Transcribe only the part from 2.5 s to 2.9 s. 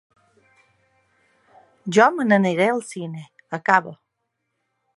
al